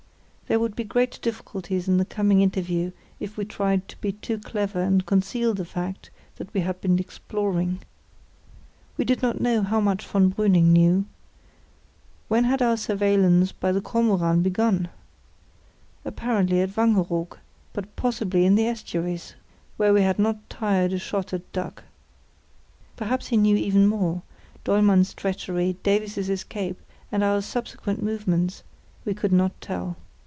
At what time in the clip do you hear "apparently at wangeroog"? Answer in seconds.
16.03-17.37